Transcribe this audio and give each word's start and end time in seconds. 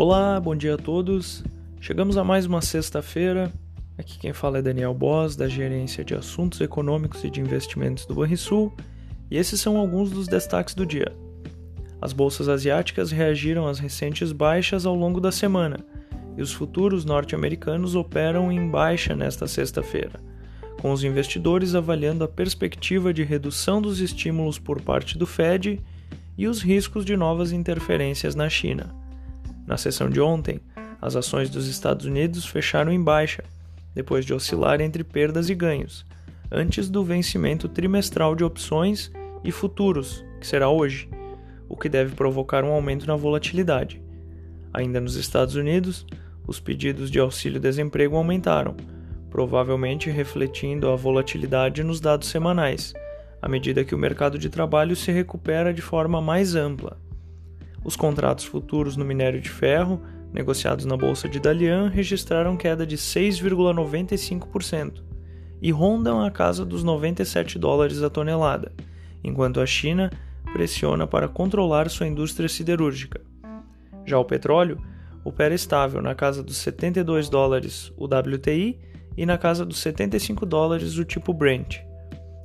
Olá, 0.00 0.38
bom 0.38 0.54
dia 0.54 0.74
a 0.74 0.78
todos. 0.78 1.42
Chegamos 1.80 2.16
a 2.16 2.22
mais 2.22 2.46
uma 2.46 2.62
sexta-feira. 2.62 3.52
Aqui 3.98 4.16
quem 4.16 4.32
fala 4.32 4.58
é 4.58 4.62
Daniel 4.62 4.94
Boss, 4.94 5.34
da 5.34 5.48
Gerência 5.48 6.04
de 6.04 6.14
Assuntos 6.14 6.60
Econômicos 6.60 7.24
e 7.24 7.28
de 7.30 7.40
Investimentos 7.40 8.06
do 8.06 8.14
Banrisul, 8.14 8.72
e 9.28 9.36
esses 9.36 9.60
são 9.60 9.76
alguns 9.76 10.12
dos 10.12 10.28
destaques 10.28 10.72
do 10.72 10.86
dia. 10.86 11.12
As 12.00 12.12
bolsas 12.12 12.48
asiáticas 12.48 13.10
reagiram 13.10 13.66
às 13.66 13.80
recentes 13.80 14.30
baixas 14.30 14.86
ao 14.86 14.94
longo 14.94 15.20
da 15.20 15.32
semana, 15.32 15.84
e 16.36 16.42
os 16.42 16.52
futuros 16.52 17.04
norte-americanos 17.04 17.96
operam 17.96 18.52
em 18.52 18.70
baixa 18.70 19.16
nesta 19.16 19.48
sexta-feira, 19.48 20.20
com 20.80 20.92
os 20.92 21.02
investidores 21.02 21.74
avaliando 21.74 22.22
a 22.22 22.28
perspectiva 22.28 23.12
de 23.12 23.24
redução 23.24 23.82
dos 23.82 23.98
estímulos 23.98 24.60
por 24.60 24.80
parte 24.80 25.18
do 25.18 25.26
Fed 25.26 25.80
e 26.36 26.46
os 26.46 26.62
riscos 26.62 27.04
de 27.04 27.16
novas 27.16 27.50
interferências 27.50 28.36
na 28.36 28.48
China. 28.48 28.94
Na 29.68 29.76
sessão 29.76 30.08
de 30.08 30.18
ontem, 30.18 30.62
as 30.98 31.14
ações 31.14 31.50
dos 31.50 31.68
Estados 31.68 32.06
Unidos 32.06 32.46
fecharam 32.46 32.90
em 32.90 33.04
baixa, 33.04 33.44
depois 33.94 34.24
de 34.24 34.32
oscilar 34.32 34.80
entre 34.80 35.04
perdas 35.04 35.50
e 35.50 35.54
ganhos, 35.54 36.06
antes 36.50 36.88
do 36.88 37.04
vencimento 37.04 37.68
trimestral 37.68 38.34
de 38.34 38.42
opções 38.42 39.12
e 39.44 39.52
futuros, 39.52 40.24
que 40.40 40.46
será 40.46 40.70
hoje, 40.70 41.06
o 41.68 41.76
que 41.76 41.86
deve 41.86 42.16
provocar 42.16 42.64
um 42.64 42.72
aumento 42.72 43.06
na 43.06 43.14
volatilidade. 43.14 44.00
Ainda 44.72 45.02
nos 45.02 45.16
Estados 45.16 45.54
Unidos, 45.54 46.06
os 46.46 46.58
pedidos 46.58 47.10
de 47.10 47.20
auxílio-desemprego 47.20 48.16
aumentaram, 48.16 48.74
provavelmente 49.28 50.08
refletindo 50.08 50.88
a 50.88 50.96
volatilidade 50.96 51.84
nos 51.84 52.00
dados 52.00 52.28
semanais, 52.28 52.94
à 53.42 53.46
medida 53.46 53.84
que 53.84 53.94
o 53.94 53.98
mercado 53.98 54.38
de 54.38 54.48
trabalho 54.48 54.96
se 54.96 55.12
recupera 55.12 55.74
de 55.74 55.82
forma 55.82 56.22
mais 56.22 56.54
ampla. 56.54 56.96
Os 57.84 57.96
contratos 57.96 58.44
futuros 58.44 58.96
no 58.96 59.04
minério 59.04 59.40
de 59.40 59.48
ferro, 59.48 60.02
negociados 60.32 60.84
na 60.84 60.96
bolsa 60.96 61.28
de 61.28 61.40
Dalian, 61.40 61.88
registraram 61.88 62.56
queda 62.56 62.86
de 62.86 62.96
6,95% 62.96 65.02
e 65.60 65.70
rondam 65.70 66.22
a 66.22 66.30
casa 66.30 66.64
dos 66.64 66.84
97 66.84 67.58
dólares 67.58 68.02
a 68.02 68.10
tonelada, 68.10 68.72
enquanto 69.24 69.60
a 69.60 69.66
China 69.66 70.10
pressiona 70.52 71.06
para 71.06 71.28
controlar 71.28 71.90
sua 71.90 72.06
indústria 72.06 72.48
siderúrgica. 72.48 73.20
Já 74.06 74.18
o 74.18 74.24
petróleo 74.24 74.80
opera 75.24 75.54
estável 75.54 76.00
na 76.00 76.14
casa 76.14 76.42
dos 76.42 76.56
72 76.58 77.28
dólares 77.28 77.92
o 77.96 78.04
WTI 78.04 78.78
e 79.16 79.26
na 79.26 79.36
casa 79.36 79.64
dos 79.64 79.78
75 79.78 80.46
dólares 80.46 80.96
o 80.96 81.04
tipo 81.04 81.34
Brent. 81.34 81.87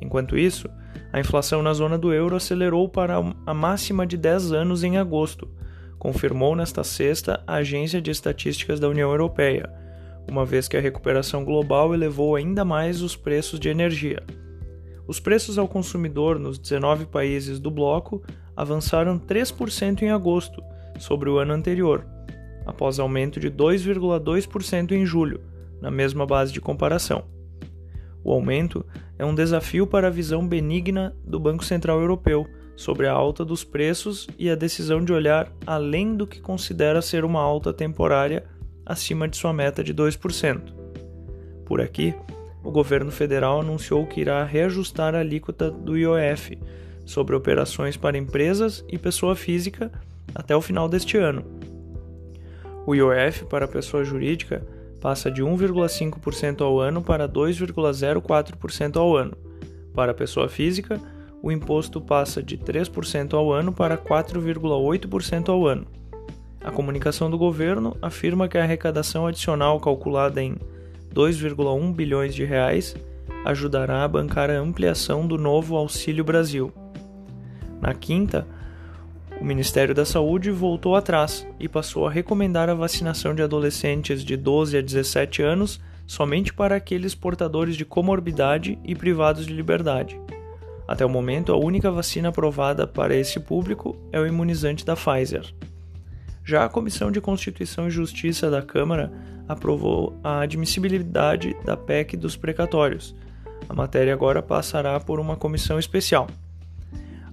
Enquanto 0.00 0.38
isso, 0.38 0.68
a 1.12 1.20
inflação 1.20 1.62
na 1.62 1.72
zona 1.72 1.98
do 1.98 2.12
euro 2.12 2.36
acelerou 2.36 2.88
para 2.88 3.16
a 3.46 3.54
máxima 3.54 4.06
de 4.06 4.16
10 4.16 4.52
anos 4.52 4.84
em 4.84 4.98
agosto, 4.98 5.48
confirmou 5.98 6.54
nesta 6.54 6.84
sexta 6.84 7.42
a 7.46 7.54
Agência 7.54 8.00
de 8.00 8.10
Estatísticas 8.10 8.78
da 8.78 8.88
União 8.88 9.10
Europeia, 9.10 9.68
uma 10.30 10.44
vez 10.44 10.68
que 10.68 10.76
a 10.76 10.80
recuperação 10.80 11.44
global 11.44 11.94
elevou 11.94 12.36
ainda 12.36 12.64
mais 12.64 13.02
os 13.02 13.16
preços 13.16 13.58
de 13.58 13.68
energia. 13.68 14.22
Os 15.06 15.18
preços 15.18 15.58
ao 15.58 15.66
consumidor 15.66 16.38
nos 16.38 16.58
19 16.58 17.06
países 17.06 17.58
do 17.58 17.70
bloco 17.70 18.22
avançaram 18.54 19.18
3% 19.18 20.02
em 20.02 20.10
agosto, 20.10 20.62
sobre 20.98 21.30
o 21.30 21.38
ano 21.38 21.54
anterior, 21.54 22.04
após 22.66 22.98
aumento 22.98 23.40
de 23.40 23.50
2,2% 23.50 24.92
em 24.92 25.06
julho, 25.06 25.40
na 25.80 25.90
mesma 25.90 26.26
base 26.26 26.52
de 26.52 26.60
comparação. 26.60 27.24
O 28.22 28.32
aumento 28.32 28.84
é 29.18 29.24
um 29.24 29.34
desafio 29.34 29.86
para 29.86 30.08
a 30.08 30.10
visão 30.10 30.46
benigna 30.46 31.14
do 31.24 31.38
Banco 31.38 31.64
Central 31.64 32.00
Europeu 32.00 32.46
sobre 32.76 33.06
a 33.06 33.12
alta 33.12 33.44
dos 33.44 33.64
preços 33.64 34.28
e 34.38 34.48
a 34.48 34.54
decisão 34.54 35.04
de 35.04 35.12
olhar 35.12 35.52
além 35.66 36.14
do 36.14 36.26
que 36.26 36.40
considera 36.40 37.02
ser 37.02 37.24
uma 37.24 37.40
alta 37.40 37.72
temporária 37.72 38.44
acima 38.86 39.26
de 39.26 39.36
sua 39.36 39.52
meta 39.52 39.82
de 39.82 39.92
2%. 39.92 40.72
Por 41.64 41.80
aqui, 41.80 42.14
o 42.62 42.70
governo 42.70 43.10
federal 43.10 43.60
anunciou 43.60 44.06
que 44.06 44.20
irá 44.20 44.44
reajustar 44.44 45.14
a 45.14 45.20
alíquota 45.20 45.70
do 45.70 45.96
IOF 45.96 46.58
sobre 47.04 47.34
operações 47.34 47.96
para 47.96 48.18
empresas 48.18 48.84
e 48.88 48.98
pessoa 48.98 49.34
física 49.34 49.90
até 50.34 50.54
o 50.54 50.60
final 50.60 50.88
deste 50.88 51.16
ano. 51.16 51.44
O 52.86 52.94
IOF 52.94 53.44
para 53.46 53.66
pessoa 53.66 54.04
jurídica 54.04 54.62
passa 55.00 55.30
de 55.30 55.42
1,5% 55.42 56.60
ao 56.62 56.80
ano 56.80 57.02
para 57.02 57.28
2,04% 57.28 58.96
ao 58.96 59.16
ano. 59.16 59.36
Para 59.94 60.12
a 60.12 60.14
pessoa 60.14 60.48
física, 60.48 61.00
o 61.42 61.52
imposto 61.52 62.00
passa 62.00 62.42
de 62.42 62.58
3% 62.58 63.34
ao 63.34 63.52
ano 63.52 63.72
para 63.72 63.96
4,8% 63.96 65.48
ao 65.48 65.66
ano. 65.66 65.86
A 66.62 66.70
comunicação 66.70 67.30
do 67.30 67.38
governo 67.38 67.96
afirma 68.02 68.48
que 68.48 68.58
a 68.58 68.62
arrecadação 68.62 69.26
adicional 69.26 69.80
calculada 69.80 70.42
em 70.42 70.56
2,1 71.14 71.94
bilhões 71.94 72.34
de 72.34 72.44
reais 72.44 72.96
ajudará 73.44 74.04
a 74.04 74.08
bancar 74.08 74.50
a 74.50 74.58
ampliação 74.58 75.26
do 75.26 75.38
novo 75.38 75.76
Auxílio 75.76 76.24
Brasil. 76.24 76.72
Na 77.80 77.94
quinta, 77.94 78.46
o 79.40 79.44
Ministério 79.44 79.94
da 79.94 80.04
Saúde 80.04 80.50
voltou 80.50 80.96
atrás 80.96 81.46
e 81.60 81.68
passou 81.68 82.06
a 82.06 82.10
recomendar 82.10 82.68
a 82.68 82.74
vacinação 82.74 83.34
de 83.34 83.42
adolescentes 83.42 84.24
de 84.24 84.36
12 84.36 84.78
a 84.78 84.80
17 84.80 85.42
anos 85.42 85.80
somente 86.06 86.52
para 86.52 86.74
aqueles 86.74 87.14
portadores 87.14 87.76
de 87.76 87.84
comorbidade 87.84 88.78
e 88.82 88.94
privados 88.94 89.46
de 89.46 89.52
liberdade. 89.52 90.18
Até 90.88 91.04
o 91.04 91.08
momento, 91.08 91.52
a 91.52 91.56
única 91.56 91.90
vacina 91.90 92.30
aprovada 92.30 92.86
para 92.86 93.14
esse 93.14 93.38
público 93.38 93.96
é 94.10 94.18
o 94.18 94.26
imunizante 94.26 94.84
da 94.84 94.96
Pfizer. 94.96 95.44
Já 96.42 96.64
a 96.64 96.68
Comissão 96.68 97.12
de 97.12 97.20
Constituição 97.20 97.86
e 97.86 97.90
Justiça 97.90 98.50
da 98.50 98.62
Câmara 98.62 99.12
aprovou 99.46 100.18
a 100.24 100.40
admissibilidade 100.40 101.54
da 101.62 101.76
PEC 101.76 102.16
dos 102.16 102.36
precatórios. 102.36 103.14
A 103.68 103.74
matéria 103.74 104.14
agora 104.14 104.42
passará 104.42 104.98
por 104.98 105.20
uma 105.20 105.36
comissão 105.36 105.78
especial. 105.78 106.26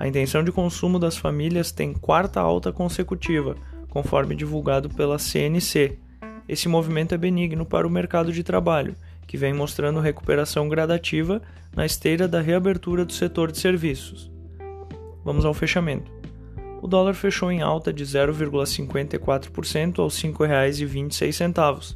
A 0.00 0.08
intenção 0.08 0.42
de 0.42 0.50
consumo 0.50 0.98
das 0.98 1.16
famílias 1.18 1.70
tem 1.70 1.92
quarta 1.92 2.40
alta 2.40 2.72
consecutiva, 2.72 3.54
conforme 3.90 4.34
divulgado 4.34 4.88
pela 4.88 5.18
CNC. 5.18 5.98
Esse 6.48 6.70
movimento 6.70 7.14
é 7.14 7.18
benigno 7.18 7.66
para 7.66 7.86
o 7.86 7.90
mercado 7.90 8.32
de 8.32 8.42
trabalho, 8.42 8.96
que 9.26 9.36
vem 9.36 9.52
mostrando 9.52 10.00
recuperação 10.00 10.70
gradativa 10.70 11.42
na 11.76 11.84
esteira 11.84 12.26
da 12.26 12.40
reabertura 12.40 13.04
do 13.04 13.12
setor 13.12 13.52
de 13.52 13.58
serviços. 13.58 14.32
Vamos 15.22 15.44
ao 15.44 15.52
fechamento. 15.52 16.10
O 16.80 16.88
dólar 16.88 17.12
fechou 17.12 17.52
em 17.52 17.60
alta 17.60 17.92
de 17.92 18.02
0,54% 18.02 19.98
aos 19.98 20.18
R$ 20.18 20.30
5,26. 20.30 21.94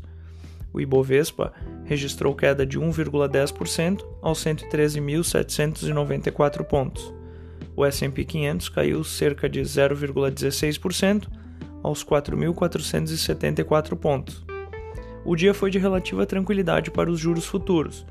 O 0.75 0.78
Ibovespa 0.78 1.54
registrou 1.87 2.34
queda 2.34 2.66
de 2.66 2.78
1,10% 2.78 4.04
aos 4.20 4.44
113.794 4.44 6.64
pontos 6.64 7.24
o 7.77 7.85
S&P 7.85 8.25
500 8.25 8.69
caiu 8.69 9.05
cerca 9.05 9.49
de 9.49 9.61
0,16% 9.61 11.29
aos 11.83 12.05
4.474 12.05 13.97
pontos. 13.97 14.45
O 15.25 15.35
dia 15.35 15.55
foi 15.55 15.71
de 15.71 15.79
relativa 15.79 16.27
tranquilidade 16.27 16.91
para 16.91 17.11
os 17.11 17.19
juros 17.19 17.47
futuros. 17.47 18.07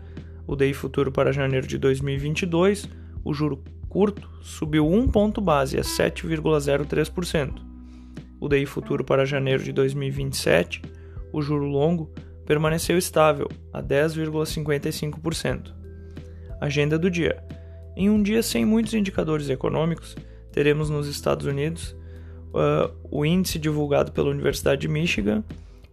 O 0.45 0.55
DI 0.55 0.73
futuro 0.73 1.11
para 1.11 1.31
janeiro 1.31 1.65
de 1.65 1.77
2022, 1.77 2.89
o 3.23 3.33
juro 3.33 3.63
curto 3.87 4.27
subiu 4.41 4.87
1 4.87 5.07
ponto 5.09 5.39
base 5.39 5.77
a 5.77 5.81
7,03%. 5.81 7.61
O 8.39 8.49
DI 8.49 8.65
futuro 8.65 9.03
para 9.03 9.25
janeiro 9.25 9.63
de 9.63 9.71
2027, 9.71 10.81
o 11.31 11.41
juro 11.41 11.65
longo, 11.65 12.11
permaneceu 12.45 12.97
estável 12.97 13.47
a 13.71 13.81
10,55%. 13.81 15.73
Agenda 16.59 16.99
do 16.99 17.09
dia. 17.09 17.41
Em 17.95 18.09
um 18.09 18.21
dia 18.21 18.41
sem 18.41 18.65
muitos 18.65 18.93
indicadores 18.93 19.49
econômicos, 19.49 20.15
teremos 20.51 20.89
nos 20.89 21.07
Estados 21.07 21.45
Unidos 21.45 21.95
uh, 22.53 22.93
o 23.09 23.25
índice 23.25 23.59
divulgado 23.59 24.11
pela 24.11 24.29
Universidade 24.29 24.81
de 24.81 24.87
Michigan 24.87 25.43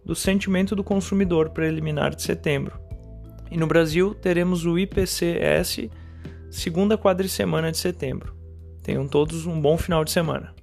do 0.03 0.15
sentimento 0.15 0.75
do 0.75 0.83
consumidor 0.83 1.49
preliminar 1.49 2.15
de 2.15 2.23
setembro. 2.23 2.79
E 3.49 3.57
no 3.57 3.67
Brasil, 3.67 4.15
teremos 4.15 4.65
o 4.65 4.79
IPCS 4.79 5.89
segunda 6.49 6.97
quadricemana 6.97 7.71
de 7.71 7.77
setembro. 7.77 8.35
Tenham 8.81 9.07
todos 9.07 9.45
um 9.45 9.59
bom 9.61 9.77
final 9.77 10.03
de 10.03 10.11
semana. 10.11 10.53